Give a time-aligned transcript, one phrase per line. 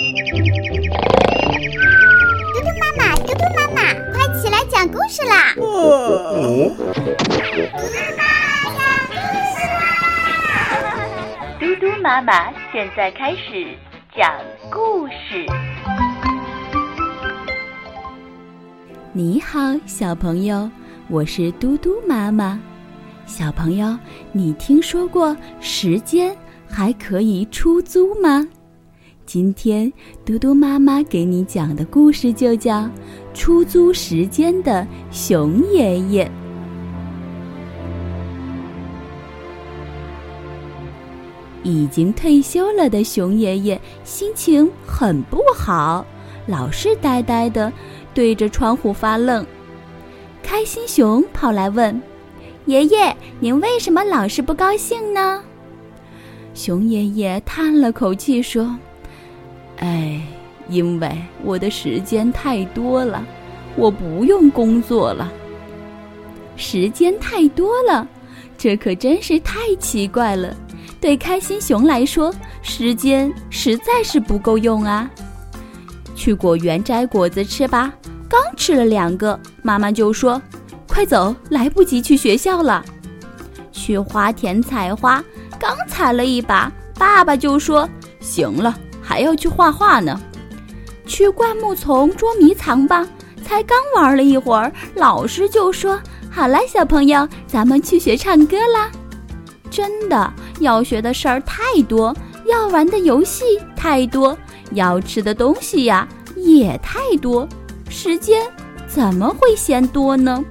[0.00, 0.16] 嘟嘟
[2.80, 5.52] 妈妈，嘟嘟妈妈，快起来讲故事啦！
[5.54, 5.68] 嘟嘟
[7.92, 8.22] 妈妈
[8.78, 9.12] 讲故
[9.52, 9.76] 事啦！
[11.60, 13.76] 嘟嘟妈妈现在开始
[14.16, 14.32] 讲
[14.70, 15.44] 故事。
[19.12, 20.70] 你好，小朋友，
[21.10, 22.58] 我是嘟嘟妈妈。
[23.26, 23.98] 小朋友，
[24.32, 26.34] 你听说过时间
[26.66, 28.48] 还可以出租吗？
[29.32, 29.92] 今天
[30.24, 32.80] 嘟嘟妈妈给你讲的故事就叫
[33.32, 36.24] 《出租时间的熊爷爷》。
[41.62, 46.04] 已经退休了的熊爷爷心情很不好，
[46.48, 47.72] 老是呆呆的。
[48.12, 49.46] 对着窗户发愣，
[50.42, 52.02] 开心熊跑来问
[52.66, 55.40] ：“爷爷，您为什么老是不高兴呢？”
[56.52, 58.76] 熊爷爷叹了口气说
[59.80, 60.20] ：“哎，
[60.68, 61.10] 因为
[61.42, 63.22] 我的时间太多了，
[63.76, 65.30] 我不用工作了。
[66.56, 68.06] 时间太多了，
[68.56, 70.54] 这可真是太奇怪了。
[71.00, 75.10] 对开心熊来说，时间实在是不够用啊。”
[76.14, 77.92] 去果园摘果子吃吧。
[78.28, 80.40] 刚吃了两个，妈妈就说
[80.86, 82.84] ：“快走，来不及去学校了。”
[83.72, 85.24] 去花田采花，
[85.58, 87.88] 刚采了一把，爸爸就说
[88.20, 88.78] ：“行了，
[89.10, 90.20] 还要去画画呢。”
[91.04, 93.04] 去灌木丛捉迷藏吧，
[93.44, 98.88] 才刚玩了一会儿，老师就说：“好了，小朋友，咱们去学唱歌啦。”
[99.68, 102.14] 真的，要学的事儿太多，
[102.46, 103.44] 要玩的游戏
[103.74, 104.38] 太多。
[104.74, 107.48] 要吃的东西呀也太多，
[107.88, 108.46] 时间
[108.86, 110.44] 怎么会嫌多呢？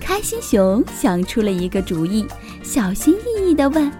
[0.00, 2.26] 开心熊想出了一个主意，
[2.62, 3.92] 小心翼翼地问：“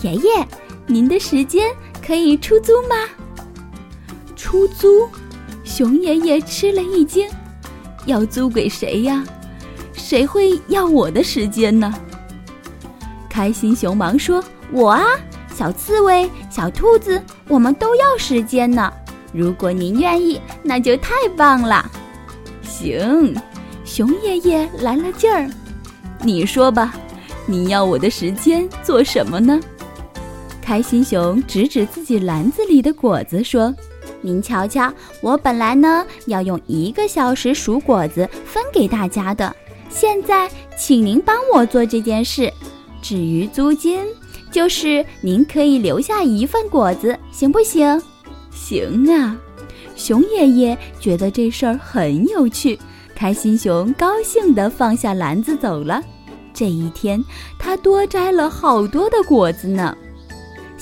[0.00, 0.48] 爷爷，
[0.86, 1.70] 您的时间
[2.04, 2.96] 可以出租吗？”
[4.36, 5.08] 出租？
[5.64, 7.26] 熊爷爷吃了一惊，
[8.04, 9.24] 要租给谁呀？
[9.94, 11.92] 谁会要我的时间呢？
[13.30, 15.04] 开心熊忙说：“我啊。”
[15.56, 18.92] 小刺猬、小兔子，我们都要时间呢。
[19.32, 21.88] 如果您愿意，那就太棒了。
[22.62, 23.34] 行，
[23.84, 25.48] 熊爷爷来了劲儿。
[26.20, 26.94] 你说吧，
[27.46, 29.60] 你要我的时间做什么呢？
[30.64, 33.72] 开心熊指指自己篮子里的果子说
[34.22, 39.54] ：“您瞧瞧，我本来呢要用一个小时数果子分给大家的，
[39.90, 42.50] 现在请您帮我做这件事。
[43.02, 44.02] 至于租金……”
[44.50, 48.00] 就是您可以留下一份果子，行不行？
[48.52, 49.36] 行啊！
[49.96, 52.78] 熊爷爷觉得这事儿很有趣，
[53.16, 56.00] 开心熊高兴地放下篮子走了。
[56.52, 57.20] 这一天，
[57.58, 59.96] 他多摘了好多的果子呢。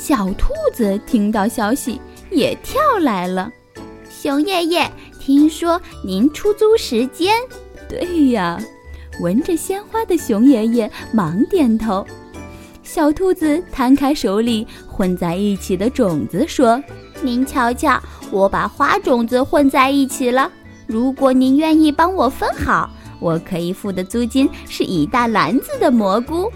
[0.05, 3.49] 小兔子听到消息也跳来了。
[4.11, 4.91] 熊爷爷，
[5.21, 7.33] 听说您出租时间？
[7.89, 8.61] 对呀，
[9.21, 12.05] 闻着鲜花的熊爷爷忙点头。
[12.83, 16.83] 小兔子摊开手里混在一起的种子，说
[17.23, 18.03] ：“您瞧瞧，
[18.33, 20.51] 我把花种子混在一起了。
[20.89, 22.91] 如果您愿意帮我分好，
[23.21, 26.51] 我可以付的租金是一大篮子的蘑菇。”“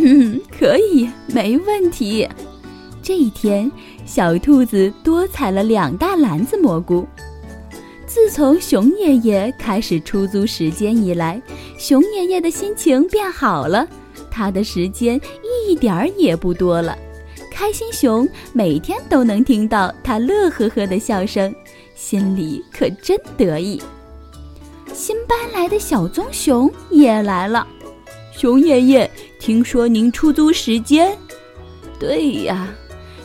[0.00, 2.28] 嗯， 可以，没问题。”
[3.02, 3.70] 这一天，
[4.04, 7.06] 小兔子多采了两大篮子蘑菇。
[8.06, 11.40] 自从熊爷爷开始出租时间以来，
[11.78, 13.86] 熊爷爷的心情变好了。
[14.30, 15.20] 他的时间
[15.66, 16.96] 一点儿也不多了，
[17.50, 21.54] 开心熊每天都能听到他乐呵呵的笑声，
[21.94, 23.80] 心里可真得意。
[24.92, 27.66] 新搬来的小棕熊也来了，
[28.38, 29.10] 熊爷爷，
[29.40, 31.12] 听说您出租时间？
[31.98, 32.68] 对呀，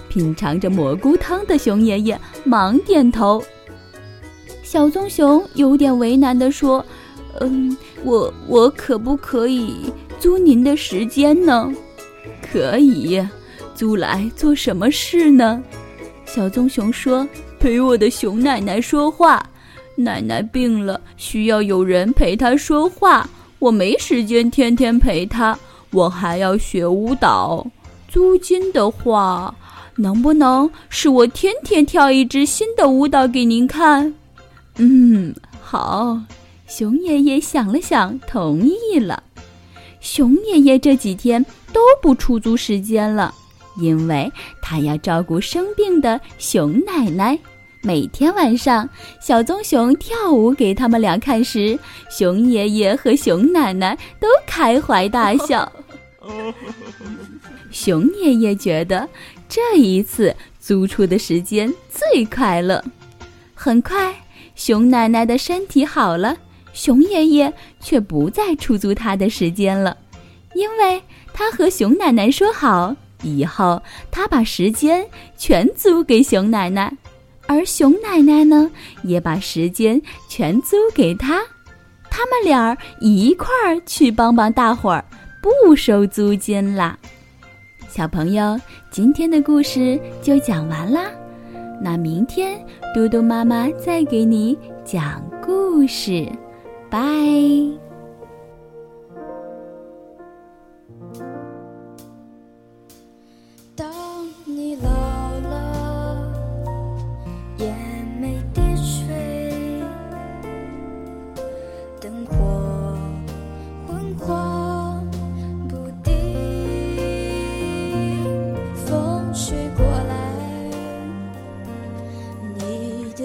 [0.10, 3.40] 品尝着蘑菇汤的熊爷爷忙点头。
[4.64, 6.84] 小棕熊有点为难地说
[7.42, 9.82] ：“嗯，我我可不可以？”
[10.20, 11.72] 租您的时间呢？
[12.42, 13.24] 可以，
[13.76, 15.62] 租来做什么事呢？
[16.26, 17.28] 小棕熊说
[17.62, 19.48] ：“陪我的熊奶奶说话。
[19.96, 23.30] 奶奶病了，需要有人陪她说话。
[23.64, 25.58] 我没时间天天陪她，
[25.92, 27.66] 我还要学舞蹈。
[28.10, 29.56] 租金的话，
[29.96, 34.14] 能不能是我天天跳一支新的舞蹈给您看？”
[34.76, 36.20] 嗯，好。
[36.68, 39.24] 熊爷爷想了想，同意了。
[40.02, 43.34] 熊爷爷这几天都不出租时间了，
[43.78, 44.30] 因为
[44.62, 47.40] 他要照顾生病的熊奶奶。
[47.86, 48.90] 每天晚上，
[49.20, 51.78] 小棕熊跳舞给他们俩看时，
[52.10, 55.70] 熊爷爷和熊奶奶都开怀大笑。
[57.72, 59.06] 熊爷爷觉得
[59.50, 62.82] 这一次租出的时间最快乐。
[63.54, 64.16] 很快，
[64.56, 66.38] 熊奶奶的身体好了，
[66.72, 69.98] 熊爷爷却不再出租他的时间了，
[70.56, 71.02] 因为
[71.34, 75.06] 他和熊奶奶说好，以后他把时间
[75.38, 76.96] 全租给熊奶奶，
[77.48, 78.70] 而熊奶奶呢，
[79.04, 81.42] 也把时间全租给他，
[82.10, 85.06] 他们俩一块儿去帮帮大伙儿，
[85.42, 86.98] 不收租金啦。
[87.90, 88.60] 小朋友，
[88.90, 91.12] 今天的故事就讲完啦。
[91.82, 92.58] 那明天
[92.94, 96.26] 嘟嘟妈妈再给你讲故事，
[96.90, 97.00] 拜。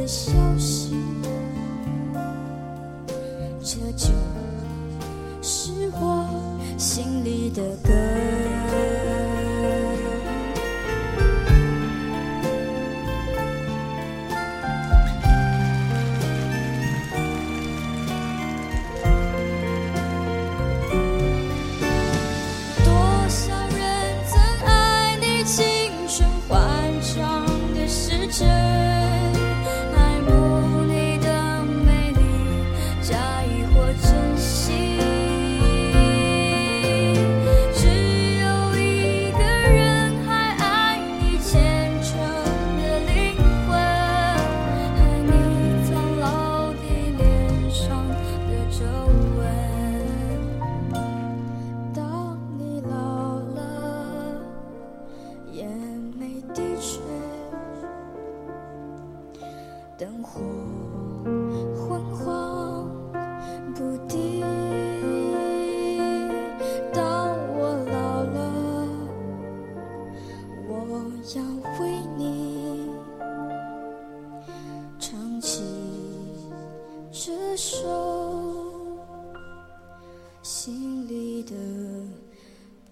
[0.08, 0.87] 消息，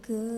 [0.06, 0.35] 首心里的歌。